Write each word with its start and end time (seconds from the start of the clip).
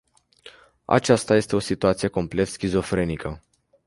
Aceasta 0.85 1.35
este 1.35 1.55
o 1.55 1.59
situație 1.59 2.07
complet 2.07 2.47
schizofrenică. 2.47 3.43